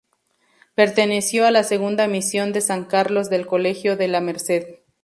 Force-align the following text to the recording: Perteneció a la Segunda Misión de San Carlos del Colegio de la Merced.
Perteneció 0.73 1.45
a 1.45 1.51
la 1.51 1.63
Segunda 1.63 2.07
Misión 2.07 2.53
de 2.53 2.61
San 2.61 2.85
Carlos 2.85 3.29
del 3.29 3.45
Colegio 3.45 3.97
de 3.97 4.07
la 4.07 4.19
Merced. 4.19 4.79